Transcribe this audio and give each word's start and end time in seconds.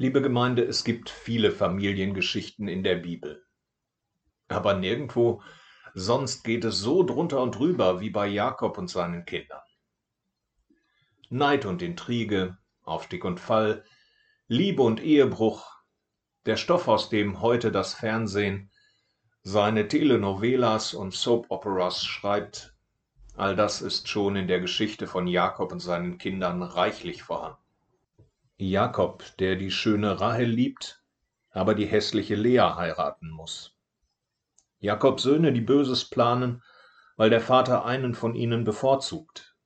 Liebe 0.00 0.22
Gemeinde, 0.22 0.64
es 0.64 0.84
gibt 0.84 1.10
viele 1.10 1.50
Familiengeschichten 1.50 2.68
in 2.68 2.82
der 2.82 2.94
Bibel. 2.94 3.44
Aber 4.48 4.72
nirgendwo 4.72 5.42
sonst 5.92 6.42
geht 6.42 6.64
es 6.64 6.78
so 6.78 7.02
drunter 7.02 7.42
und 7.42 7.58
drüber 7.58 8.00
wie 8.00 8.08
bei 8.08 8.26
Jakob 8.26 8.78
und 8.78 8.88
seinen 8.88 9.26
Kindern. 9.26 9.60
Neid 11.28 11.66
und 11.66 11.82
Intrige, 11.82 12.56
Aufstieg 12.82 13.26
und 13.26 13.40
Fall, 13.40 13.84
Liebe 14.48 14.80
und 14.80 15.02
Ehebruch, 15.02 15.70
der 16.46 16.56
Stoff, 16.56 16.88
aus 16.88 17.10
dem 17.10 17.42
heute 17.42 17.70
das 17.70 17.92
Fernsehen 17.92 18.70
seine 19.42 19.86
Telenovelas 19.86 20.94
und 20.94 21.12
Soap-Operas 21.12 22.06
schreibt, 22.06 22.74
all 23.36 23.54
das 23.54 23.82
ist 23.82 24.08
schon 24.08 24.36
in 24.36 24.48
der 24.48 24.60
Geschichte 24.60 25.06
von 25.06 25.26
Jakob 25.26 25.72
und 25.72 25.80
seinen 25.80 26.16
Kindern 26.16 26.62
reichlich 26.62 27.22
vorhanden. 27.22 27.59
Jakob, 28.60 29.24
der 29.38 29.56
die 29.56 29.70
schöne 29.70 30.20
Rahel 30.20 30.46
liebt, 30.46 31.02
aber 31.50 31.74
die 31.74 31.86
hässliche 31.86 32.34
Lea 32.34 32.74
heiraten 32.76 33.30
muss. 33.30 33.74
Jakobs 34.80 35.22
Söhne, 35.22 35.52
die 35.52 35.62
Böses 35.62 36.04
planen, 36.04 36.62
weil 37.16 37.30
der 37.30 37.40
Vater 37.40 37.86
einen 37.86 38.14
von 38.14 38.34
ihnen 38.34 38.64
bevorzugt. 38.64 39.56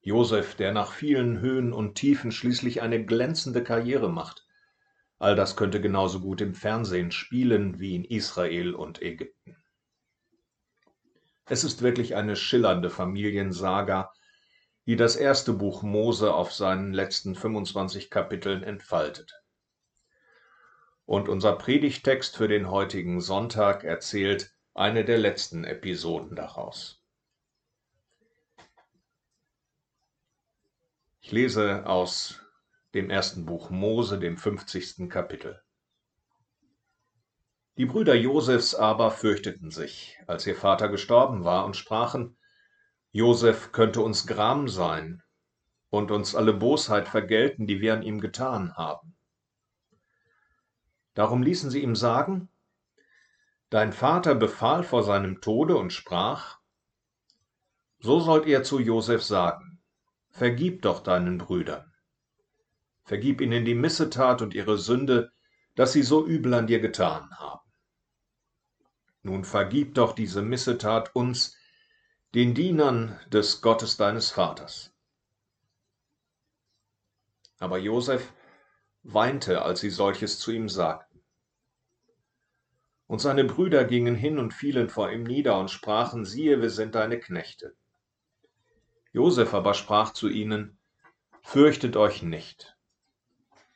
Josef, 0.00 0.56
der 0.56 0.72
nach 0.72 0.90
vielen 0.90 1.38
Höhen 1.38 1.72
und 1.72 1.94
Tiefen 1.94 2.32
schließlich 2.32 2.82
eine 2.82 3.04
glänzende 3.04 3.62
Karriere 3.62 4.10
macht. 4.10 4.44
All 5.18 5.36
das 5.36 5.56
könnte 5.56 5.80
genauso 5.80 6.18
gut 6.20 6.40
im 6.40 6.54
Fernsehen 6.54 7.12
spielen 7.12 7.78
wie 7.78 7.94
in 7.94 8.04
Israel 8.04 8.74
und 8.74 9.00
Ägypten. 9.00 9.56
Es 11.46 11.62
ist 11.62 11.82
wirklich 11.82 12.16
eine 12.16 12.34
schillernde 12.34 12.90
Familiensaga, 12.90 14.12
die 14.86 14.96
das 14.96 15.16
erste 15.16 15.52
Buch 15.52 15.82
Mose 15.82 16.34
auf 16.34 16.52
seinen 16.52 16.92
letzten 16.92 17.34
25 17.34 18.10
Kapiteln 18.10 18.62
entfaltet. 18.62 19.42
Und 21.04 21.28
unser 21.28 21.56
Predigtext 21.56 22.36
für 22.36 22.48
den 22.48 22.70
heutigen 22.70 23.20
Sonntag 23.20 23.84
erzählt 23.84 24.52
eine 24.74 25.04
der 25.04 25.18
letzten 25.18 25.64
Episoden 25.64 26.34
daraus. 26.34 27.02
Ich 31.20 31.30
lese 31.30 31.86
aus 31.86 32.40
dem 32.94 33.08
ersten 33.08 33.46
Buch 33.46 33.70
Mose, 33.70 34.18
dem 34.18 34.36
50. 34.36 35.08
Kapitel. 35.08 35.62
Die 37.78 37.86
Brüder 37.86 38.14
Josefs 38.14 38.74
aber 38.74 39.10
fürchteten 39.10 39.70
sich, 39.70 40.18
als 40.26 40.46
ihr 40.46 40.56
Vater 40.56 40.88
gestorben 40.88 41.44
war, 41.44 41.64
und 41.64 41.76
sprachen, 41.76 42.36
Josef 43.12 43.72
könnte 43.72 44.00
uns 44.00 44.26
Gram 44.26 44.68
sein 44.68 45.22
und 45.90 46.10
uns 46.10 46.34
alle 46.34 46.54
Bosheit 46.54 47.08
vergelten, 47.08 47.66
die 47.66 47.82
wir 47.82 47.92
an 47.92 48.02
ihm 48.02 48.20
getan 48.20 48.74
haben. 48.74 49.14
Darum 51.14 51.42
ließen 51.42 51.70
sie 51.70 51.82
ihm 51.82 51.94
sagen, 51.94 52.48
Dein 53.68 53.92
Vater 53.92 54.34
befahl 54.34 54.82
vor 54.82 55.02
seinem 55.02 55.40
Tode 55.40 55.76
und 55.76 55.92
sprach, 55.92 56.58
So 58.00 58.20
sollt 58.20 58.46
ihr 58.46 58.62
zu 58.62 58.78
Josef 58.78 59.22
sagen, 59.22 59.80
Vergib 60.30 60.82
doch 60.82 61.02
deinen 61.02 61.36
Brüdern. 61.36 61.92
Vergib 63.04 63.40
ihnen 63.42 63.66
die 63.66 63.74
Missetat 63.74 64.40
und 64.40 64.54
ihre 64.54 64.78
Sünde, 64.78 65.32
dass 65.74 65.92
sie 65.92 66.02
so 66.02 66.26
übel 66.26 66.54
an 66.54 66.66
dir 66.66 66.80
getan 66.80 67.30
haben. 67.38 67.70
Nun 69.22 69.44
vergib 69.44 69.94
doch 69.94 70.14
diese 70.14 70.42
Missetat 70.42 71.14
uns, 71.14 71.56
den 72.34 72.54
Dienern 72.54 73.20
des 73.30 73.60
Gottes 73.60 73.98
deines 73.98 74.30
Vaters. 74.30 74.90
Aber 77.58 77.76
Josef 77.76 78.32
weinte, 79.02 79.60
als 79.60 79.80
sie 79.80 79.90
solches 79.90 80.38
zu 80.38 80.50
ihm 80.50 80.70
sagten. 80.70 81.20
Und 83.06 83.20
seine 83.20 83.44
Brüder 83.44 83.84
gingen 83.84 84.14
hin 84.14 84.38
und 84.38 84.54
fielen 84.54 84.88
vor 84.88 85.12
ihm 85.12 85.24
nieder 85.24 85.58
und 85.58 85.70
sprachen, 85.70 86.24
siehe, 86.24 86.62
wir 86.62 86.70
sind 86.70 86.94
deine 86.94 87.20
Knechte. 87.20 87.76
Josef 89.12 89.52
aber 89.52 89.74
sprach 89.74 90.14
zu 90.14 90.30
ihnen, 90.30 90.78
Fürchtet 91.42 91.96
euch 91.96 92.22
nicht. 92.22 92.78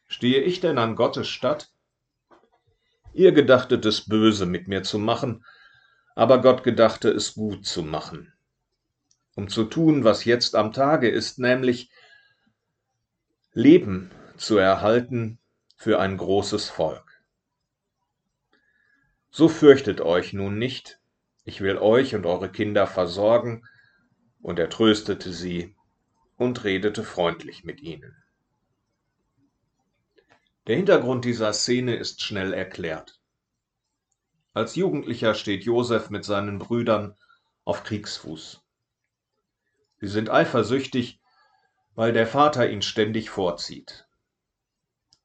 Stehe 0.06 0.40
ich 0.40 0.60
denn 0.60 0.78
an 0.78 0.96
Gottes 0.96 1.28
Statt? 1.28 1.74
Ihr 3.12 3.32
gedachtet 3.32 3.84
es 3.84 4.08
böse 4.08 4.46
mit 4.46 4.66
mir 4.66 4.82
zu 4.82 4.98
machen, 4.98 5.44
aber 6.14 6.40
Gott 6.40 6.62
gedachte 6.62 7.10
es 7.10 7.34
gut 7.34 7.66
zu 7.66 7.82
machen 7.82 8.32
um 9.36 9.48
zu 9.48 9.64
tun, 9.64 10.02
was 10.02 10.24
jetzt 10.24 10.56
am 10.56 10.72
Tage 10.72 11.08
ist, 11.08 11.38
nämlich 11.38 11.90
Leben 13.52 14.10
zu 14.36 14.56
erhalten 14.56 15.38
für 15.76 16.00
ein 16.00 16.16
großes 16.16 16.70
Volk. 16.70 17.22
So 19.30 19.48
fürchtet 19.48 20.00
euch 20.00 20.32
nun 20.32 20.58
nicht, 20.58 21.00
ich 21.44 21.60
will 21.60 21.76
euch 21.76 22.14
und 22.14 22.24
eure 22.24 22.50
Kinder 22.50 22.86
versorgen, 22.86 23.68
und 24.40 24.58
er 24.58 24.70
tröstete 24.70 25.32
sie 25.32 25.74
und 26.36 26.64
redete 26.64 27.04
freundlich 27.04 27.62
mit 27.62 27.80
ihnen. 27.80 28.16
Der 30.66 30.76
Hintergrund 30.76 31.24
dieser 31.24 31.52
Szene 31.52 31.96
ist 31.96 32.22
schnell 32.22 32.54
erklärt. 32.54 33.20
Als 34.54 34.76
Jugendlicher 34.76 35.34
steht 35.34 35.64
Josef 35.64 36.08
mit 36.08 36.24
seinen 36.24 36.58
Brüdern 36.58 37.16
auf 37.64 37.84
Kriegsfuß. 37.84 38.65
Sie 39.98 40.08
sind 40.08 40.30
eifersüchtig, 40.30 41.20
weil 41.94 42.12
der 42.12 42.26
Vater 42.26 42.68
ihn 42.68 42.82
ständig 42.82 43.30
vorzieht. 43.30 44.06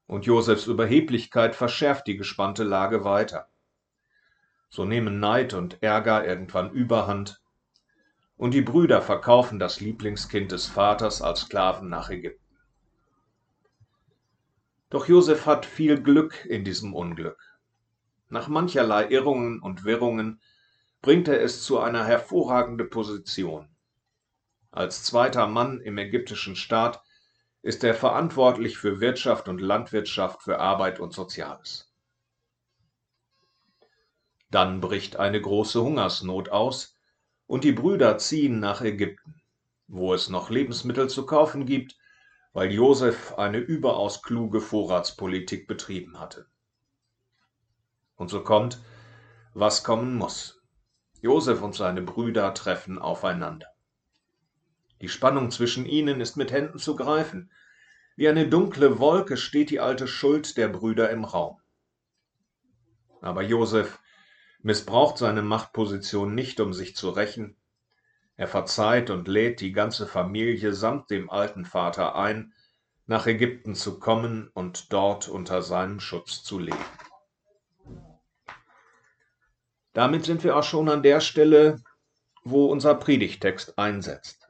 Und 0.07 0.25
Josefs 0.25 0.67
Überheblichkeit 0.67 1.55
verschärft 1.55 2.07
die 2.07 2.17
gespannte 2.17 2.63
Lage 2.63 3.03
weiter. 3.03 3.49
So 4.69 4.85
nehmen 4.85 5.19
Neid 5.19 5.53
und 5.53 5.83
Ärger 5.83 6.25
irgendwann 6.25 6.71
überhand, 6.71 7.41
und 8.37 8.53
die 8.53 8.61
Brüder 8.61 9.01
verkaufen 9.01 9.59
das 9.59 9.81
Lieblingskind 9.81 10.51
des 10.51 10.65
Vaters 10.65 11.21
als 11.21 11.41
Sklaven 11.41 11.89
nach 11.89 12.09
Ägypten. 12.09 12.57
Doch 14.89 15.07
Josef 15.07 15.45
hat 15.45 15.65
viel 15.65 16.01
Glück 16.01 16.45
in 16.45 16.63
diesem 16.63 16.93
Unglück. 16.93 17.39
Nach 18.29 18.47
mancherlei 18.47 19.09
Irrungen 19.09 19.61
und 19.61 19.83
Wirrungen 19.83 20.41
bringt 21.01 21.27
er 21.27 21.41
es 21.41 21.63
zu 21.63 21.79
einer 21.79 22.05
hervorragenden 22.05 22.89
Position. 22.89 23.70
Als 24.71 25.03
zweiter 25.03 25.47
Mann 25.47 25.81
im 25.81 25.97
ägyptischen 25.97 26.55
Staat 26.55 27.03
ist 27.61 27.83
er 27.83 27.93
verantwortlich 27.93 28.77
für 28.77 29.01
Wirtschaft 29.01 29.49
und 29.49 29.59
Landwirtschaft, 29.59 30.41
für 30.41 30.59
Arbeit 30.59 30.99
und 31.01 31.13
Soziales. 31.13 31.93
Dann 34.49 34.79
bricht 34.79 35.17
eine 35.17 35.41
große 35.41 35.81
Hungersnot 35.81 36.49
aus 36.49 36.97
und 37.47 37.65
die 37.65 37.73
Brüder 37.73 38.17
ziehen 38.17 38.61
nach 38.61 38.81
Ägypten, 38.81 39.41
wo 39.87 40.13
es 40.13 40.29
noch 40.29 40.49
Lebensmittel 40.49 41.09
zu 41.09 41.25
kaufen 41.25 41.65
gibt, 41.65 41.97
weil 42.53 42.71
Josef 42.71 43.33
eine 43.37 43.57
überaus 43.57 44.21
kluge 44.21 44.61
Vorratspolitik 44.61 45.67
betrieben 45.67 46.17
hatte. 46.19 46.47
Und 48.15 48.29
so 48.29 48.41
kommt, 48.43 48.79
was 49.53 49.83
kommen 49.83 50.15
muss. 50.15 50.61
Josef 51.21 51.61
und 51.61 51.75
seine 51.75 52.01
Brüder 52.01 52.53
treffen 52.53 52.99
aufeinander. 52.99 53.67
Die 55.01 55.09
Spannung 55.09 55.49
zwischen 55.49 55.85
ihnen 55.85 56.21
ist 56.21 56.37
mit 56.37 56.51
Händen 56.51 56.77
zu 56.77 56.95
greifen. 56.95 57.51
Wie 58.15 58.29
eine 58.29 58.47
dunkle 58.47 58.99
Wolke 58.99 59.35
steht 59.35 59.71
die 59.71 59.79
alte 59.79 60.07
Schuld 60.07 60.57
der 60.57 60.67
Brüder 60.67 61.09
im 61.09 61.23
Raum. 61.23 61.59
Aber 63.19 63.41
Josef 63.41 63.99
missbraucht 64.61 65.17
seine 65.17 65.41
Machtposition 65.41 66.35
nicht, 66.35 66.59
um 66.59 66.73
sich 66.73 66.95
zu 66.95 67.09
rächen. 67.09 67.57
Er 68.35 68.47
verzeiht 68.47 69.09
und 69.09 69.27
lädt 69.27 69.59
die 69.59 69.71
ganze 69.71 70.07
Familie 70.07 70.73
samt 70.73 71.09
dem 71.09 71.29
alten 71.29 71.65
Vater 71.65 72.15
ein, 72.15 72.53
nach 73.07 73.27
Ägypten 73.27 73.75
zu 73.75 73.99
kommen 73.99 74.49
und 74.53 74.93
dort 74.93 75.27
unter 75.27 75.61
seinem 75.61 75.99
Schutz 75.99 76.43
zu 76.43 76.59
leben. 76.59 76.77
Damit 79.93 80.25
sind 80.25 80.43
wir 80.43 80.55
auch 80.55 80.63
schon 80.63 80.89
an 80.89 81.03
der 81.03 81.19
Stelle, 81.19 81.83
wo 82.43 82.67
unser 82.67 82.95
Predigtext 82.95 83.77
einsetzt. 83.77 84.40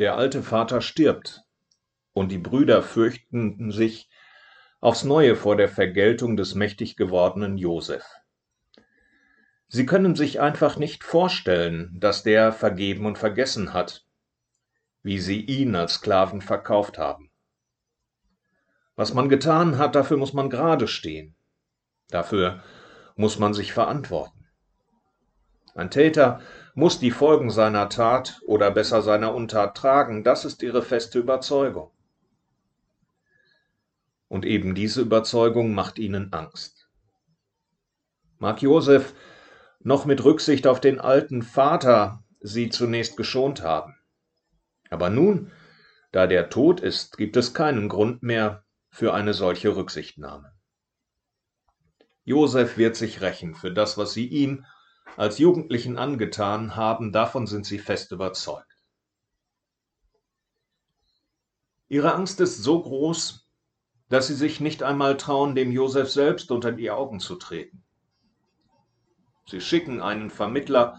Der 0.00 0.16
alte 0.16 0.42
Vater 0.42 0.80
stirbt, 0.80 1.42
und 2.14 2.32
die 2.32 2.38
Brüder 2.38 2.82
fürchten 2.82 3.70
sich 3.70 4.08
aufs 4.80 5.04
neue 5.04 5.36
vor 5.36 5.56
der 5.56 5.68
Vergeltung 5.68 6.38
des 6.38 6.54
mächtig 6.54 6.96
gewordenen 6.96 7.58
Josef. 7.58 8.02
Sie 9.68 9.84
können 9.84 10.16
sich 10.16 10.40
einfach 10.40 10.78
nicht 10.78 11.04
vorstellen, 11.04 11.94
dass 12.00 12.22
der 12.22 12.50
vergeben 12.50 13.04
und 13.04 13.18
vergessen 13.18 13.74
hat, 13.74 14.06
wie 15.02 15.18
sie 15.18 15.42
ihn 15.42 15.76
als 15.76 15.96
Sklaven 15.96 16.40
verkauft 16.40 16.96
haben. 16.96 17.30
Was 18.96 19.12
man 19.12 19.28
getan 19.28 19.76
hat, 19.76 19.94
dafür 19.94 20.16
muss 20.16 20.32
man 20.32 20.48
gerade 20.48 20.88
stehen. 20.88 21.36
Dafür 22.08 22.62
muss 23.16 23.38
man 23.38 23.52
sich 23.52 23.74
verantworten. 23.74 24.48
Ein 25.74 25.90
Täter 25.90 26.40
muss 26.74 26.98
die 26.98 27.10
Folgen 27.10 27.50
seiner 27.50 27.88
Tat 27.88 28.40
oder 28.46 28.70
besser 28.70 29.02
seiner 29.02 29.34
Untat 29.34 29.76
tragen, 29.76 30.24
das 30.24 30.44
ist 30.44 30.62
ihre 30.62 30.82
feste 30.82 31.18
Überzeugung. 31.18 31.90
Und 34.28 34.44
eben 34.44 34.74
diese 34.74 35.00
Überzeugung 35.00 35.74
macht 35.74 35.98
ihnen 35.98 36.32
Angst. 36.32 36.88
Mag 38.38 38.62
Josef 38.62 39.14
noch 39.80 40.04
mit 40.04 40.24
Rücksicht 40.24 40.66
auf 40.66 40.80
den 40.80 41.00
alten 41.00 41.42
Vater 41.42 42.22
sie 42.40 42.70
zunächst 42.70 43.16
geschont 43.16 43.62
haben. 43.62 43.96
Aber 44.88 45.10
nun, 45.10 45.52
da 46.12 46.26
der 46.26 46.50
tot 46.50 46.80
ist, 46.80 47.16
gibt 47.16 47.36
es 47.36 47.54
keinen 47.54 47.88
Grund 47.88 48.22
mehr 48.22 48.64
für 48.88 49.14
eine 49.14 49.34
solche 49.34 49.76
Rücksichtnahme. 49.76 50.52
Josef 52.24 52.76
wird 52.76 52.96
sich 52.96 53.20
rächen 53.20 53.54
für 53.54 53.72
das, 53.72 53.98
was 53.98 54.12
sie 54.12 54.26
ihm 54.26 54.64
als 55.16 55.38
Jugendlichen 55.38 55.98
angetan 55.98 56.76
haben, 56.76 57.12
davon 57.12 57.46
sind 57.46 57.66
sie 57.66 57.78
fest 57.78 58.12
überzeugt. 58.12 58.66
Ihre 61.88 62.14
Angst 62.14 62.40
ist 62.40 62.62
so 62.62 62.80
groß, 62.82 63.48
dass 64.08 64.28
sie 64.28 64.34
sich 64.34 64.60
nicht 64.60 64.82
einmal 64.82 65.16
trauen, 65.16 65.54
dem 65.54 65.72
Josef 65.72 66.10
selbst 66.10 66.50
unter 66.50 66.72
die 66.72 66.90
Augen 66.90 67.20
zu 67.20 67.36
treten. 67.36 67.82
Sie 69.46 69.60
schicken 69.60 70.00
einen 70.00 70.30
Vermittler, 70.30 70.98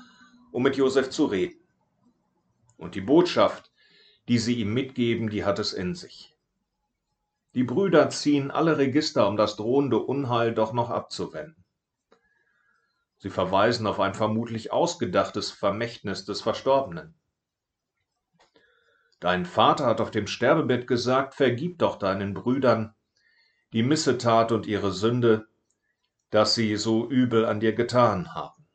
um 0.51 0.63
mit 0.63 0.75
Josef 0.75 1.09
zu 1.09 1.25
reden. 1.25 1.59
Und 2.77 2.95
die 2.95 3.01
Botschaft, 3.01 3.71
die 4.27 4.39
sie 4.39 4.55
ihm 4.55 4.73
mitgeben, 4.73 5.29
die 5.29 5.45
hat 5.45 5.59
es 5.59 5.71
in 5.71 5.95
sich. 5.95 6.35
Die 7.53 7.63
Brüder 7.63 8.09
ziehen 8.09 8.49
alle 8.49 8.77
Register, 8.77 9.27
um 9.27 9.37
das 9.37 9.55
drohende 9.55 9.99
Unheil 9.99 10.53
doch 10.53 10.73
noch 10.73 10.89
abzuwenden. 10.89 11.60
Sie 13.21 13.29
verweisen 13.29 13.85
auf 13.85 14.00
ein 14.00 14.15
vermutlich 14.15 14.71
ausgedachtes 14.73 15.51
Vermächtnis 15.51 16.25
des 16.25 16.41
Verstorbenen. 16.41 17.13
Dein 19.19 19.45
Vater 19.45 19.85
hat 19.85 20.01
auf 20.01 20.09
dem 20.09 20.25
Sterbebett 20.25 20.88
gesagt, 20.88 21.35
vergib 21.35 21.77
doch 21.77 22.00
deinen 22.00 22.33
Brüdern 22.33 22.95
die 23.73 23.83
Missetat 23.83 24.51
und 24.51 24.65
ihre 24.65 24.91
Sünde, 24.91 25.47
dass 26.31 26.56
sie 26.56 26.75
so 26.77 27.07
übel 27.07 27.45
an 27.45 27.59
dir 27.59 27.73
getan 27.73 28.33
haben. 28.33 28.68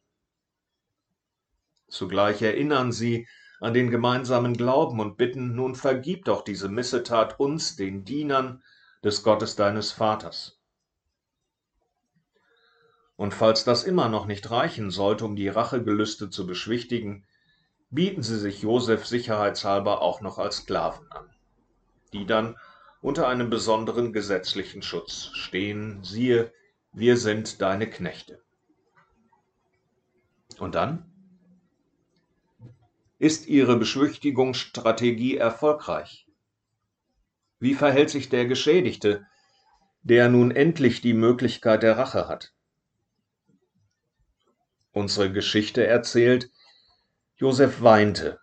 Zugleich 1.89 2.41
erinnern 2.41 2.93
sie 2.93 3.27
an 3.59 3.75
den 3.75 3.91
gemeinsamen 3.91 4.57
Glauben 4.57 5.01
und 5.01 5.17
bitten, 5.17 5.57
nun 5.57 5.75
vergib 5.75 6.25
doch 6.25 6.43
diese 6.43 6.69
Missetat 6.69 7.41
uns, 7.41 7.75
den 7.75 8.05
Dienern 8.05 8.63
des 9.03 9.25
Gottes 9.25 9.57
deines 9.57 9.91
Vaters. 9.91 10.61
Und 13.17 13.33
falls 13.33 13.65
das 13.65 13.85
immer 13.85 14.09
noch 14.09 14.27
nicht 14.27 14.51
reichen 14.51 14.91
sollte, 14.91 15.25
um 15.25 15.37
die 15.37 15.49
Rachegelüste 15.49 16.29
zu 16.29 16.47
beschwichtigen, 16.47 17.25
bieten 17.91 18.23
sie 18.23 18.39
sich 18.39 18.63
Josef 18.63 19.07
sicherheitshalber 19.07 20.03
auch 20.03 20.21
noch 20.21 20.39
als 20.39 20.59
Sklaven 20.59 21.11
an, 21.11 21.31
die 22.13 22.27
dann 22.27 22.57
unter 23.01 23.29
einem 23.29 23.51
besonderen 23.51 24.13
gesetzlichen 24.13 24.83
Schutz 24.83 25.31
stehen, 25.33 26.03
siehe, 26.03 26.53
wir 26.93 27.17
sind 27.17 27.63
deine 27.63 27.89
Knechte. 27.89 28.43
Und 30.59 30.75
dann? 30.75 31.11
Ist 33.19 33.47
ihre 33.47 33.77
Beschwichtigungsstrategie 33.77 35.37
erfolgreich? 35.37 36.27
Wie 37.59 37.75
verhält 37.75 38.11
sich 38.11 38.29
der 38.29 38.47
Geschädigte, 38.47 39.27
der 40.03 40.29
nun 40.29 40.51
endlich 40.51 41.01
die 41.01 41.15
Möglichkeit 41.15 41.83
der 41.83 41.97
Rache 41.97 42.29
hat? 42.29 42.56
Unsere 44.97 45.31
Geschichte 45.31 45.87
erzählt, 45.87 46.51
Josef 47.35 47.83
weinte, 47.83 48.41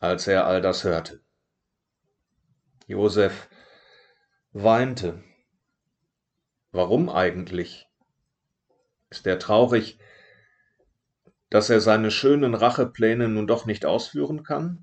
als 0.00 0.26
er 0.26 0.48
all 0.48 0.60
das 0.60 0.82
hörte. 0.82 1.20
Josef 2.88 3.48
weinte. 4.50 5.22
Warum 6.72 7.08
eigentlich? 7.08 7.86
Ist 9.10 9.28
er 9.28 9.38
traurig, 9.38 10.00
dass 11.50 11.70
er 11.70 11.80
seine 11.80 12.10
schönen 12.10 12.54
Rachepläne 12.54 13.28
nun 13.28 13.46
doch 13.46 13.64
nicht 13.64 13.86
ausführen 13.86 14.42
kann? 14.42 14.82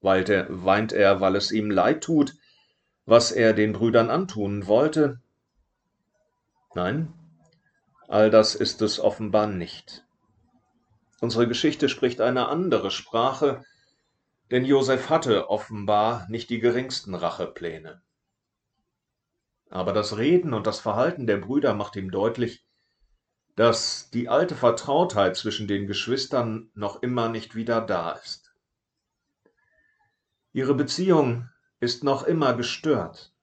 Weint 0.00 0.28
er, 0.28 0.46
weint 0.48 0.92
er, 0.92 1.20
weil 1.20 1.34
es 1.34 1.50
ihm 1.50 1.72
leid 1.72 2.04
tut, 2.04 2.34
was 3.04 3.32
er 3.32 3.52
den 3.52 3.72
Brüdern 3.72 4.10
antun 4.10 4.68
wollte? 4.68 5.20
Nein, 6.76 7.17
all 8.08 8.30
das 8.30 8.54
ist 8.54 8.82
es 8.82 8.98
offenbar 8.98 9.46
nicht. 9.46 10.04
Unsere 11.20 11.46
Geschichte 11.46 11.88
spricht 11.88 12.20
eine 12.20 12.48
andere 12.48 12.90
Sprache, 12.90 13.64
denn 14.50 14.64
Josef 14.64 15.10
hatte 15.10 15.50
offenbar 15.50 16.26
nicht 16.30 16.48
die 16.48 16.58
geringsten 16.58 17.14
Rachepläne. 17.14 18.02
Aber 19.68 19.92
das 19.92 20.16
Reden 20.16 20.54
und 20.54 20.66
das 20.66 20.80
Verhalten 20.80 21.26
der 21.26 21.36
Brüder 21.36 21.74
macht 21.74 21.96
ihm 21.96 22.10
deutlich, 22.10 22.64
dass 23.56 24.08
die 24.10 24.28
alte 24.28 24.54
Vertrautheit 24.54 25.36
zwischen 25.36 25.68
den 25.68 25.86
Geschwistern 25.86 26.70
noch 26.74 27.02
immer 27.02 27.28
nicht 27.28 27.54
wieder 27.54 27.80
da 27.82 28.12
ist. 28.12 28.54
Ihre 30.52 30.74
Beziehung 30.74 31.50
ist 31.80 32.04
noch 32.04 32.22
immer 32.22 32.54
gestört, 32.54 33.34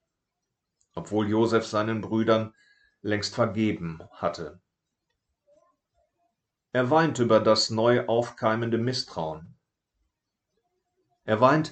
obwohl 0.96 1.30
Josef 1.30 1.66
seinen 1.68 2.02
Brüdern 2.02 2.54
längst 3.06 3.36
vergeben 3.36 4.00
hatte. 4.14 4.60
Er 6.72 6.90
weint 6.90 7.20
über 7.20 7.40
das 7.40 7.70
neu 7.70 8.08
aufkeimende 8.08 8.80
Misstrauen. 8.80 9.56
Er 11.24 11.40
weint, 11.40 11.72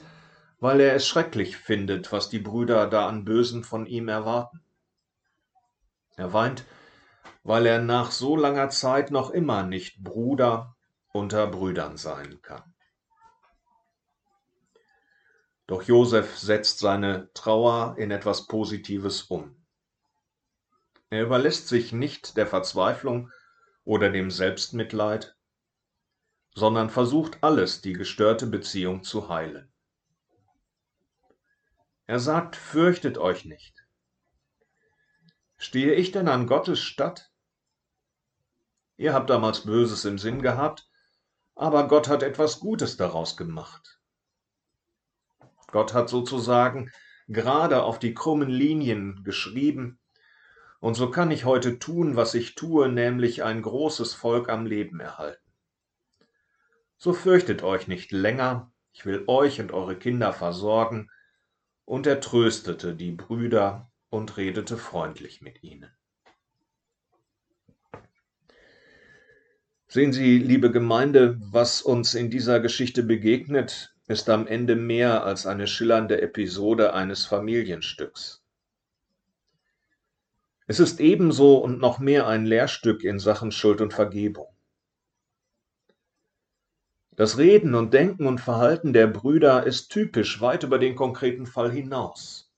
weil 0.60 0.80
er 0.80 0.94
es 0.94 1.08
schrecklich 1.08 1.58
findet, 1.58 2.12
was 2.12 2.30
die 2.30 2.40
Brüder 2.40 2.88
da 2.88 3.08
an 3.08 3.26
Bösen 3.26 3.64
von 3.64 3.88
ihm 3.88 4.10
erwarten. 4.10 4.64
Er 6.18 6.34
weint, 6.34 6.66
weil 7.44 7.66
er 7.66 7.82
nach 7.82 8.12
so 8.12 8.38
langer 8.38 8.70
Zeit 8.70 9.10
noch 9.10 9.32
immer 9.32 9.64
nicht 9.64 10.04
Bruder 10.04 10.76
unter 11.14 11.48
Brüdern 11.48 11.98
sein 11.98 12.42
kann. 12.44 12.76
Doch 15.66 15.82
Josef 15.82 16.38
setzt 16.38 16.78
seine 16.78 17.32
Trauer 17.34 17.96
in 17.98 18.12
etwas 18.12 18.46
Positives 18.46 19.24
um. 19.24 19.63
Er 21.14 21.22
überlässt 21.22 21.68
sich 21.68 21.92
nicht 21.92 22.38
der 22.38 22.48
Verzweiflung 22.48 23.32
oder 23.84 24.10
dem 24.10 24.32
Selbstmitleid, 24.32 25.38
sondern 26.56 26.90
versucht 26.90 27.44
alles, 27.44 27.82
die 27.82 27.94
gestörte 27.94 28.48
Beziehung 28.48 29.04
zu 29.04 29.30
heilen. 29.30 29.72
Er 32.08 32.18
sagt, 32.18 32.56
fürchtet 32.56 33.20
euch 33.20 33.46
nicht. 33.46 33.86
Stehe 35.58 35.94
ich 35.94 36.12
denn 36.12 36.28
an 36.28 36.48
Gottes 36.48 36.80
Statt? 36.80 37.32
Ihr 38.98 39.14
habt 39.14 39.30
damals 39.30 39.66
Böses 39.66 40.06
im 40.06 40.18
Sinn 40.18 40.42
gehabt, 40.42 40.90
aber 41.54 41.88
Gott 41.88 42.08
hat 42.08 42.24
etwas 42.24 42.60
Gutes 42.60 42.98
daraus 42.98 43.38
gemacht. 43.38 44.00
Gott 45.68 45.94
hat 45.94 46.10
sozusagen 46.10 46.92
gerade 47.28 47.84
auf 47.84 48.00
die 48.00 48.16
krummen 48.16 48.50
Linien 48.50 49.24
geschrieben, 49.24 50.00
und 50.84 50.96
so 50.96 51.10
kann 51.10 51.32
ich 51.32 51.46
heute 51.46 51.80
tun, 51.80 52.18
was 52.18 52.34
ich 52.34 52.56
tue, 52.56 52.90
nämlich 52.90 53.42
ein 53.42 53.62
großes 53.62 54.14
Volk 54.14 54.50
am 54.50 54.66
Leben 54.66 55.00
erhalten. 55.00 55.50
So 56.98 57.14
fürchtet 57.14 57.64
euch 57.64 57.88
nicht 57.88 58.12
länger, 58.12 58.70
ich 58.92 59.06
will 59.06 59.24
euch 59.28 59.62
und 59.62 59.72
eure 59.72 59.96
Kinder 59.96 60.34
versorgen. 60.34 61.10
Und 61.86 62.06
er 62.06 62.20
tröstete 62.20 62.96
die 62.96 63.12
Brüder 63.12 63.90
und 64.10 64.36
redete 64.36 64.76
freundlich 64.76 65.42
mit 65.42 65.64
ihnen. 65.64 65.90
Sehen 69.88 70.12
Sie, 70.12 70.38
liebe 70.38 70.70
Gemeinde, 70.70 71.38
was 71.40 71.82
uns 71.82 72.14
in 72.14 72.30
dieser 72.30 72.60
Geschichte 72.60 73.04
begegnet, 73.04 73.96
ist 74.08 74.30
am 74.30 74.48
Ende 74.48 74.76
mehr 74.76 75.24
als 75.24 75.46
eine 75.46 75.68
schillernde 75.68 76.22
Episode 76.22 76.94
eines 76.94 77.26
Familienstücks. 77.26 78.43
Es 80.66 80.80
ist 80.80 81.00
ebenso 81.00 81.58
und 81.58 81.80
noch 81.80 82.00
mehr 82.00 82.28
ein 82.28 82.46
Lehrstück 82.46 83.04
in 83.04 83.20
Sachen 83.20 83.52
Schuld 83.52 83.82
und 83.82 83.94
Vergebung. 83.94 84.48
Das 87.16 87.38
Reden 87.38 87.76
und 87.76 87.94
Denken 87.94 88.26
und 88.26 88.40
Verhalten 88.40 88.94
der 88.94 89.08
Brüder 89.08 89.66
ist 89.66 89.90
typisch 89.90 90.42
weit 90.42 90.64
über 90.64 90.80
den 90.80 90.96
konkreten 90.96 91.46
Fall 91.46 91.72
hinaus. 91.72 92.52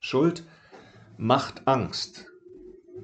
Schuld 0.00 0.44
macht 1.16 1.66
Angst. 1.66 2.26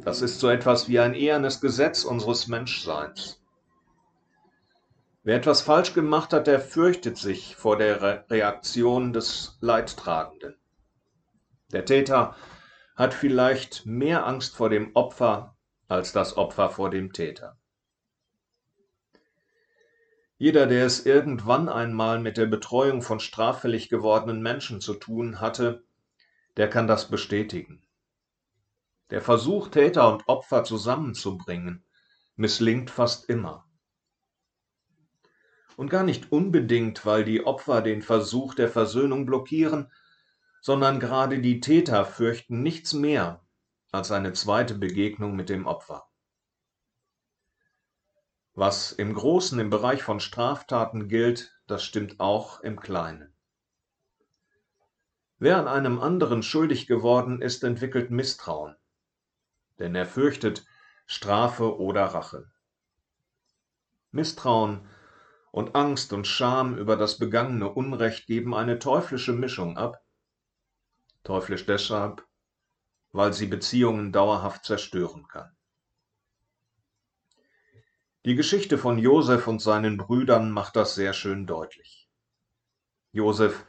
Das 0.03 0.21
ist 0.21 0.41
so 0.41 0.49
etwas 0.49 0.89
wie 0.89 0.99
ein 0.99 1.15
ehernes 1.15 1.61
Gesetz 1.61 2.05
unseres 2.05 2.47
Menschseins. 2.47 3.43
Wer 5.23 5.37
etwas 5.37 5.63
falsch 5.63 5.95
gemacht 5.95 6.33
hat, 6.33 6.47
der 6.47 6.61
fürchtet 6.61 7.17
sich 7.17 7.57
vor 7.57 7.79
der 7.79 8.29
Reaktion 8.31 9.13
des 9.13 9.57
Leidtragenden. 9.61 10.57
Der 11.73 11.85
Täter 11.85 12.37
hat 12.97 13.13
vielleicht 13.13 13.85
mehr 13.85 14.27
Angst 14.27 14.57
vor 14.57 14.71
dem 14.71 14.97
Opfer 14.97 15.57
als 15.87 16.13
das 16.13 16.37
Opfer 16.37 16.71
vor 16.71 16.91
dem 16.91 17.13
Täter. 17.13 17.59
Jeder, 20.39 20.67
der 20.67 20.85
es 20.85 21.07
irgendwann 21.07 21.69
einmal 21.69 22.19
mit 22.19 22.37
der 22.37 22.47
Betreuung 22.47 23.03
von 23.03 23.21
straffällig 23.21 23.89
gewordenen 23.89 24.43
Menschen 24.43 24.81
zu 24.81 24.95
tun 24.95 25.41
hatte, 25.41 25.85
der 26.57 26.69
kann 26.69 26.87
das 26.87 27.09
bestätigen. 27.09 27.83
Der 29.11 29.23
Versuch, 29.23 29.69
Täter 29.69 30.13
und 30.13 30.29
Opfer 30.29 30.65
zusammenzubringen, 30.65 31.85
misslingt 32.35 32.91
fast 32.91 33.29
immer. 33.29 33.67
Und 35.77 35.91
gar 35.91 36.03
nicht 36.03 36.33
unbedingt, 36.33 37.07
weil 37.07 37.25
die 37.25 37.45
Opfer 37.45 37.83
den 37.83 38.03
Versuch 38.03 38.55
der 38.55 38.69
Versöhnung 38.69 39.27
blockieren, 39.27 39.93
sondern 40.67 40.99
gerade 40.99 41.39
die 41.39 41.61
Täter 41.61 42.05
fürchten 42.05 42.61
nichts 42.61 42.93
mehr 42.93 43.47
als 43.93 44.11
eine 44.11 44.33
zweite 44.33 44.75
Begegnung 44.75 45.37
mit 45.37 45.49
dem 45.49 45.65
Opfer. 45.65 46.09
Was 48.53 48.91
im 48.91 49.15
Großen 49.15 49.61
im 49.61 49.71
Bereich 49.71 50.03
von 50.03 50.19
Straftaten 50.19 51.07
gilt, 51.07 51.57
das 51.69 51.85
stimmt 51.85 52.19
auch 52.19 52.63
im 52.63 52.81
Kleinen. 52.81 53.33
Wer 55.39 55.59
an 55.59 55.69
einem 55.69 56.01
anderen 56.01 56.43
schuldig 56.43 56.89
geworden 56.89 57.41
ist, 57.41 57.63
entwickelt 57.63 58.11
Misstrauen, 58.11 58.75
denn 59.79 59.95
er 59.95 60.05
fürchtet 60.05 60.67
Strafe 61.07 61.79
oder 61.79 62.07
Rache. 62.07 62.51
Misstrauen 64.11 64.89
und 65.53 65.77
Angst 65.77 66.13
und 66.13 66.27
Scham 66.27 66.77
über 66.77 66.97
das 66.97 67.19
begangene 67.19 67.71
Unrecht 67.73 68.27
geben 68.27 68.53
eine 68.53 68.81
teuflische 68.81 69.33
Mischung 69.33 69.79
ab. 69.79 70.03
Teuflisch 71.27 71.67
deshalb, 71.67 72.25
weil 73.11 73.33
sie 73.33 73.49
Beziehungen 73.49 74.13
dauerhaft 74.13 74.65
zerstören 74.65 75.27
kann. 75.27 75.51
Die 78.25 78.37
Geschichte 78.37 78.79
von 78.79 78.97
Josef 78.97 79.49
und 79.49 79.61
seinen 79.61 79.97
Brüdern 79.97 80.53
macht 80.53 80.77
das 80.77 80.95
sehr 80.95 81.15
schön 81.15 81.45
deutlich. 81.45 82.09
Josef 83.11 83.67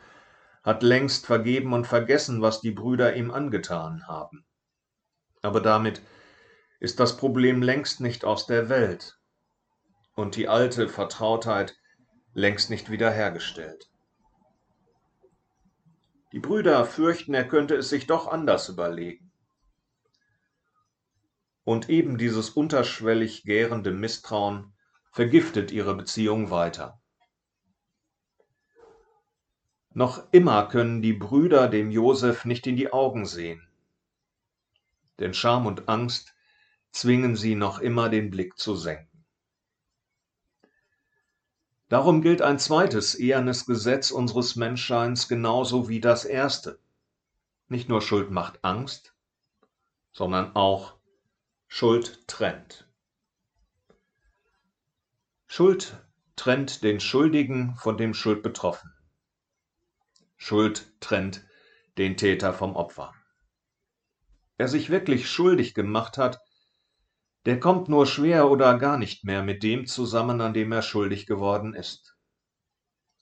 hat 0.61 0.83
längst 0.83 1.25
vergeben 1.25 1.73
und 1.73 1.87
vergessen, 1.87 2.43
was 2.43 2.61
die 2.61 2.69
Brüder 2.69 3.15
ihm 3.15 3.31
angetan 3.31 4.05
haben. 4.07 4.45
Aber 5.41 5.59
damit 5.59 6.03
ist 6.79 6.99
das 6.99 7.17
Problem 7.17 7.63
längst 7.63 8.01
nicht 8.01 8.23
aus 8.23 8.45
der 8.45 8.69
Welt 8.69 9.17
und 10.13 10.35
die 10.35 10.47
alte 10.47 10.89
Vertrautheit 10.89 11.75
längst 12.35 12.69
nicht 12.69 12.91
wiederhergestellt. 12.91 13.89
Die 16.37 16.41
Brüder 16.41 16.85
fürchten, 16.85 17.33
er 17.33 17.47
könnte 17.47 17.73
es 17.73 17.89
sich 17.89 18.05
doch 18.05 18.27
anders 18.27 18.69
überlegen. 18.69 19.31
Und 21.63 21.89
eben 21.89 22.19
dieses 22.19 22.51
unterschwellig 22.51 23.41
gärende 23.41 23.89
Misstrauen 23.89 24.71
vergiftet 25.09 25.71
ihre 25.71 25.95
Beziehung 25.95 26.51
weiter. 26.51 27.01
Noch 29.95 30.31
immer 30.31 30.67
können 30.67 31.01
die 31.01 31.13
Brüder 31.13 31.69
dem 31.69 31.89
Josef 31.89 32.45
nicht 32.45 32.67
in 32.67 32.75
die 32.75 32.93
Augen 32.93 33.25
sehen, 33.25 33.67
denn 35.17 35.33
Scham 35.33 35.65
und 35.65 35.89
Angst 35.89 36.35
zwingen 36.91 37.35
sie 37.35 37.55
noch 37.55 37.79
immer 37.79 38.09
den 38.09 38.29
Blick 38.29 38.59
zu 38.59 38.75
senken. 38.75 39.06
Darum 41.89 42.21
gilt 42.21 42.41
ein 42.41 42.59
zweites 42.59 43.15
ehernes 43.15 43.65
Gesetz 43.65 44.11
unseres 44.11 44.55
Menschseins 44.57 45.29
genauso 45.29 45.87
wie 45.87 46.01
das 46.01 46.25
erste. 46.25 46.79
Nicht 47.69 47.87
nur 47.87 48.01
Schuld 48.01 48.29
macht 48.29 48.63
Angst, 48.63 49.13
sondern 50.11 50.55
auch 50.55 50.97
Schuld 51.67 52.27
trennt. 52.27 52.89
Schuld 55.45 55.97
trennt 56.35 56.83
den 56.83 56.99
Schuldigen 56.99 57.75
von 57.75 57.97
dem 57.97 58.13
Schuldbetroffenen. 58.13 58.93
Schuld 60.35 60.91
trennt 60.99 61.45
den 61.97 62.17
Täter 62.17 62.53
vom 62.53 62.75
Opfer. 62.75 63.13
Wer 64.57 64.67
sich 64.67 64.89
wirklich 64.89 65.29
schuldig 65.29 65.73
gemacht 65.73 66.17
hat, 66.17 66.39
der 67.47 67.61
kommt 67.61 67.87
nur 67.87 68.05
schwer 68.05 68.51
oder 68.51 68.77
gar 68.77 68.97
nicht 68.97 69.23
mehr 69.23 69.41
mit 69.41 69.63
dem 69.63 69.87
zusammen, 69.87 70.41
an 70.41 70.53
dem 70.53 70.69
er 70.73 70.81
schuldig 70.81 71.27
geworden 71.27 71.73
ist. 71.73 72.17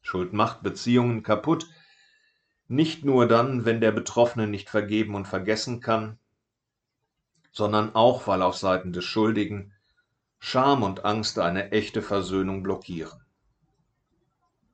Schuld 0.02 0.34
macht 0.34 0.64
Beziehungen 0.64 1.22
kaputt, 1.22 1.68
nicht 2.68 3.06
nur 3.06 3.28
dann, 3.28 3.66
wenn 3.66 3.82
der 3.82 3.92
Betroffene 3.92 4.48
nicht 4.48 4.68
vergeben 4.68 5.14
und 5.14 5.28
vergessen 5.28 5.80
kann, 5.80 6.18
sondern 7.52 7.94
auch, 7.94 8.26
weil 8.26 8.42
auf 8.42 8.58
Seiten 8.58 8.94
des 8.94 9.06
Schuldigen 9.06 9.74
Scham 10.40 10.82
und 10.82 11.06
Angst 11.06 11.38
eine 11.38 11.72
echte 11.72 12.02
Versöhnung 12.02 12.64
blockieren. 12.64 13.24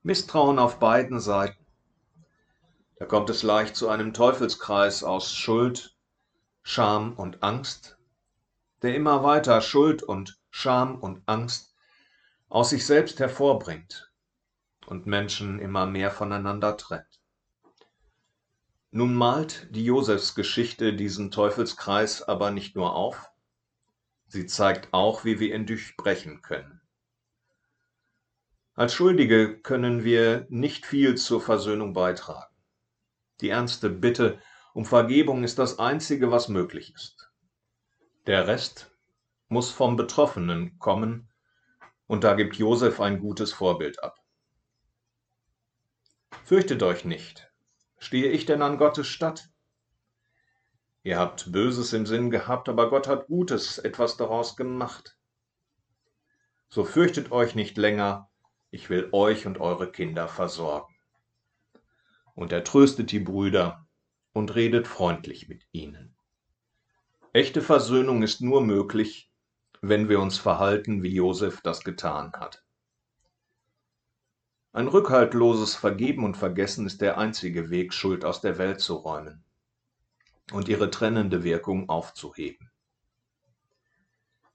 Misstrauen 0.02 0.60
auf 0.60 0.80
beiden 0.80 1.20
Seiten. 1.20 1.66
Da 2.96 3.06
kommt 3.06 3.30
es 3.30 3.44
leicht 3.44 3.76
zu 3.76 3.90
einem 3.90 4.14
Teufelskreis 4.14 5.04
aus 5.04 5.36
Schuld, 5.36 5.98
Scham 6.64 7.16
und 7.16 7.44
Angst, 7.44 7.98
der 8.82 8.96
immer 8.96 9.24
weiter 9.24 9.62
Schuld 9.62 10.04
und 10.04 10.40
Scham 10.50 10.96
und 11.00 11.22
Angst 11.26 11.74
aus 12.50 12.72
sich 12.72 12.86
selbst 12.86 13.20
hervorbringt 13.20 14.12
und 14.88 15.06
Menschen 15.06 15.60
immer 15.60 15.86
mehr 15.86 16.12
voneinander 16.12 16.76
trennt. 16.78 17.22
Nun 18.92 19.16
malt 19.16 19.68
die 19.72 19.86
Josefsgeschichte 19.86 20.94
diesen 20.94 21.32
Teufelskreis 21.32 22.24
aber 22.24 22.52
nicht 22.52 22.76
nur 22.76 22.94
auf, 22.94 23.32
sie 24.28 24.48
zeigt 24.48 24.94
auch, 24.94 25.24
wie 25.24 25.40
wir 25.40 25.56
ihn 25.56 25.66
durchbrechen 25.66 26.42
können. 26.42 26.82
Als 28.74 28.94
Schuldige 28.94 29.60
können 29.60 30.04
wir 30.04 30.46
nicht 30.50 30.86
viel 30.86 31.16
zur 31.16 31.40
Versöhnung 31.40 31.94
beitragen. 31.94 32.54
Die 33.40 33.50
ernste 33.50 33.90
Bitte 33.90 34.42
um 34.74 34.86
Vergebung 34.86 35.44
ist 35.44 35.60
das 35.60 35.80
Einzige, 35.80 36.32
was 36.32 36.50
möglich 36.50 36.94
ist. 36.94 37.31
Der 38.28 38.46
Rest 38.46 38.92
muss 39.48 39.72
vom 39.72 39.96
Betroffenen 39.96 40.78
kommen, 40.78 41.28
und 42.06 42.24
da 42.24 42.36
gibt 42.36 42.56
Josef 42.56 43.00
ein 43.00 43.20
gutes 43.20 43.52
Vorbild 43.52 44.04
ab. 44.04 44.20
Fürchtet 46.44 46.84
euch 46.84 47.04
nicht, 47.04 47.52
stehe 47.98 48.30
ich 48.30 48.46
denn 48.46 48.62
an 48.62 48.78
Gottes 48.78 49.08
Statt? 49.08 49.50
Ihr 51.02 51.18
habt 51.18 51.52
Böses 51.52 51.94
im 51.94 52.06
Sinn 52.06 52.30
gehabt, 52.30 52.70
aber 52.70 52.92
Gott 52.92 53.08
hat 53.08 53.26
Gutes 53.26 53.80
etwas 53.80 54.18
daraus 54.18 54.56
gemacht. 54.56 55.18
So 56.70 56.86
fürchtet 56.86 57.32
euch 57.32 57.56
nicht 57.56 57.76
länger, 57.76 58.30
ich 58.70 58.92
will 58.92 59.10
euch 59.14 59.48
und 59.48 59.60
eure 59.60 59.92
Kinder 59.92 60.28
versorgen. 60.28 60.94
Und 62.36 62.52
er 62.52 62.64
tröstet 62.64 63.12
die 63.12 63.20
Brüder 63.20 63.88
und 64.32 64.54
redet 64.54 64.88
freundlich 64.88 65.50
mit 65.50 65.66
ihnen. 65.72 66.16
Echte 67.34 67.62
Versöhnung 67.62 68.24
ist 68.24 68.42
nur 68.42 68.62
möglich, 68.62 69.32
wenn 69.80 70.10
wir 70.10 70.20
uns 70.20 70.38
verhalten, 70.38 71.02
wie 71.02 71.16
Josef 71.16 71.62
das 71.62 71.86
getan 71.86 72.34
hat. 72.34 72.66
Ein 74.74 74.90
rückhaltloses 74.90 75.76
Vergeben 75.76 76.26
und 76.26 76.36
Vergessen 76.36 76.86
ist 76.86 77.00
der 77.00 77.18
einzige 77.18 77.70
Weg, 77.70 77.94
Schuld 77.94 78.26
aus 78.26 78.42
der 78.42 78.58
Welt 78.58 78.82
zu 78.82 78.96
räumen 78.96 79.46
und 80.52 80.68
ihre 80.68 80.92
trennende 80.92 81.46
Wirkung 81.46 81.88
aufzuheben. 81.88 82.70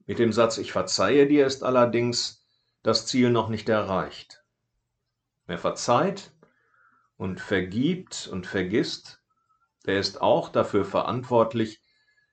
Mit 0.05 0.19
dem 0.19 0.35
Satz 0.35 0.59
Ich 0.59 0.73
verzeihe 0.73 1.27
dir 1.27 1.47
ist 1.47 1.63
allerdings 1.63 2.47
das 2.83 3.07
Ziel 3.07 3.31
noch 3.31 3.49
nicht 3.49 3.71
erreicht. 3.71 4.45
Wer 5.47 5.59
verzeiht 5.59 6.31
und 7.17 7.41
vergibt 7.41 8.29
und 8.31 8.47
vergisst, 8.47 9.23
der 9.87 9.99
ist 9.99 10.21
auch 10.21 10.51
dafür 10.51 10.85
verantwortlich, 10.85 11.81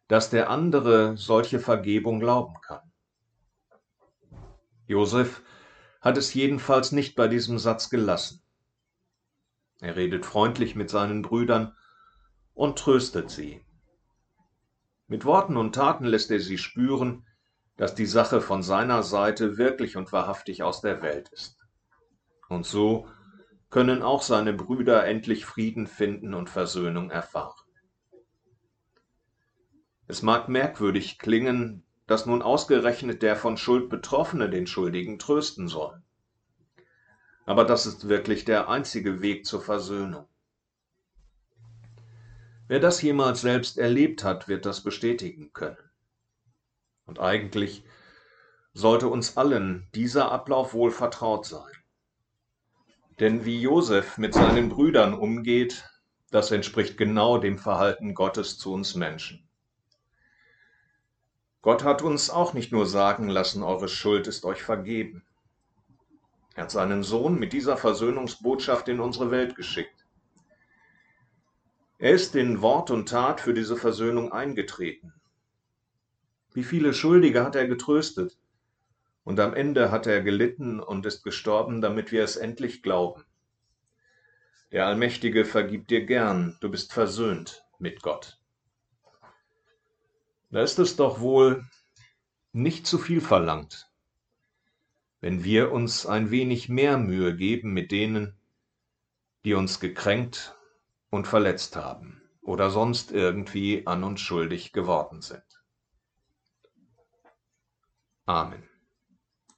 dass 0.08 0.30
der 0.30 0.50
andere 0.50 1.18
solche 1.18 1.60
Vergebung 1.60 2.20
glauben 2.20 2.56
kann. 2.62 2.92
Josef 4.86 5.42
hat 6.02 6.18
es 6.18 6.34
jedenfalls 6.34 6.92
nicht 6.92 7.16
bei 7.16 7.28
diesem 7.28 7.58
Satz 7.58 7.90
gelassen. 7.90 8.42
Er 9.80 9.96
redet 9.96 10.26
freundlich 10.26 10.76
mit 10.76 10.90
seinen 10.90 11.22
Brüdern 11.22 11.76
und 12.54 12.78
tröstet 12.78 13.30
sie. 13.30 13.66
Mit 15.08 15.26
Worten 15.26 15.58
und 15.58 15.76
Taten 15.76 16.06
lässt 16.06 16.32
er 16.32 16.40
sie 16.40 16.58
spüren, 16.58 17.26
dass 17.78 17.96
die 17.96 18.06
Sache 18.06 18.42
von 18.42 18.64
seiner 18.64 19.04
Seite 19.04 19.58
wirklich 19.58 19.98
und 19.98 20.12
wahrhaftig 20.12 20.64
aus 20.64 20.82
der 20.82 21.02
Welt 21.02 21.30
ist. 21.30 21.58
Und 22.50 22.66
so 22.66 23.08
können 23.70 24.04
auch 24.04 24.22
seine 24.22 24.54
Brüder 24.54 25.06
endlich 25.06 25.46
Frieden 25.46 25.88
finden 25.88 26.34
und 26.34 26.50
Versöhnung 26.50 27.10
erfahren. 27.10 27.62
Es 30.13 30.22
mag 30.22 30.48
merkwürdig 30.48 31.17
klingen, 31.17 31.84
dass 32.05 32.27
nun 32.27 32.43
ausgerechnet 32.43 33.24
der 33.24 33.36
von 33.36 33.58
Schuld 33.58 33.89
Betroffene 33.89 34.48
den 34.48 34.67
Schuldigen 34.67 35.17
trösten 35.17 35.67
soll. 35.67 36.03
Aber 37.48 37.65
das 37.65 37.88
ist 37.88 38.08
wirklich 38.08 38.46
der 38.46 38.70
einzige 38.70 39.24
Weg 39.24 39.48
zur 39.48 39.60
Versöhnung. 39.60 40.27
Wer 42.67 42.79
das 42.79 43.01
jemals 43.01 43.41
selbst 43.41 43.79
erlebt 43.79 44.24
hat, 44.24 44.48
wird 44.48 44.67
das 44.67 44.84
bestätigen 44.84 45.51
können. 45.51 45.89
Und 47.08 47.20
eigentlich 47.20 47.84
sollte 48.72 49.08
uns 49.08 49.36
allen 49.36 49.89
dieser 49.96 50.32
Ablauf 50.32 50.75
wohl 50.75 50.91
vertraut 50.91 51.48
sein. 51.48 51.74
Denn 53.20 53.46
wie 53.46 53.60
Josef 53.60 54.20
mit 54.20 54.36
seinen 54.36 54.70
Brüdern 54.70 55.15
umgeht, 55.15 55.89
das 56.29 56.51
entspricht 56.51 57.00
genau 57.00 57.39
dem 57.39 57.58
Verhalten 57.58 58.13
Gottes 58.13 58.60
zu 58.60 58.72
uns 58.74 58.93
Menschen. 58.93 59.50
Gott 61.63 61.86
hat 61.86 62.01
uns 62.01 62.29
auch 62.29 62.53
nicht 62.53 62.74
nur 62.74 62.86
sagen 62.86 63.29
lassen, 63.29 63.63
eure 63.63 63.88
Schuld 63.88 64.27
ist 64.27 64.43
euch 64.43 64.62
vergeben. 64.62 65.24
Er 66.55 66.63
hat 66.63 66.72
seinen 66.72 67.03
Sohn 67.03 67.39
mit 67.39 67.53
dieser 67.53 67.77
Versöhnungsbotschaft 67.77 68.89
in 68.89 69.00
unsere 69.00 69.32
Welt 69.32 69.55
geschickt. 69.55 70.05
Er 72.00 72.12
ist 72.12 72.36
in 72.36 72.62
Wort 72.62 72.91
und 72.91 73.08
Tat 73.08 73.39
für 73.39 73.53
diese 73.53 73.77
Versöhnung 73.77 74.34
eingetreten. 74.34 75.13
Wie 76.51 76.65
viele 76.65 76.93
Schuldige 76.93 77.46
hat 77.46 77.55
er 77.55 77.65
getröstet? 77.65 78.38
Und 79.24 79.39
am 79.39 79.53
Ende 79.53 79.89
hat 79.89 80.05
er 80.05 80.22
gelitten 80.22 80.82
und 80.82 81.05
ist 81.05 81.24
gestorben, 81.24 81.79
damit 81.79 82.12
wir 82.12 82.25
es 82.25 82.36
endlich 82.36 82.84
glauben. 82.84 83.24
Der 84.74 84.86
Allmächtige 84.86 85.46
vergibt 85.46 85.91
dir 85.91 86.05
gern, 86.05 86.58
du 86.60 86.70
bist 86.70 86.91
versöhnt 86.91 87.63
mit 87.79 88.01
Gott. 88.01 88.43
Da 90.54 90.62
ist 90.62 90.78
es 90.78 90.96
doch 90.96 91.20
wohl 91.20 91.68
nicht 92.52 92.86
zu 92.86 93.00
viel 93.00 93.22
verlangt, 93.22 93.90
wenn 95.20 95.44
wir 95.44 95.72
uns 95.72 96.06
ein 96.06 96.30
wenig 96.30 96.70
mehr 96.70 97.00
Mühe 97.00 97.36
geben 97.36 97.74
mit 97.74 97.92
denen, 97.92 98.38
die 99.46 99.56
uns 99.56 99.80
gekränkt 99.80 100.56
und 101.10 101.26
verletzt 101.26 101.76
haben 101.76 102.22
oder 102.44 102.70
sonst 102.70 103.12
irgendwie 103.12 103.88
an 103.88 104.04
uns 104.04 104.22
schuldig 104.22 104.74
geworden 104.74 105.24
sind. 105.24 105.64
Amen. 108.28 108.73